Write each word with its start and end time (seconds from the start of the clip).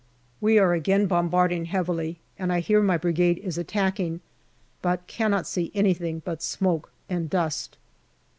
We 0.39 0.57
are 0.57 0.73
again 0.73 1.05
bombarding 1.05 1.65
heavily, 1.65 2.17
and 2.39 2.51
I 2.51 2.59
hear 2.59 2.81
my 2.81 2.97
Brigade 2.97 3.37
is 3.37 3.59
attacking, 3.59 4.21
but 4.81 5.05
cannot 5.05 5.45
see 5.45 5.71
anything 5.75 6.23
but 6.25 6.41
smoke 6.41 6.91
and 7.07 7.29
dust. 7.29 7.77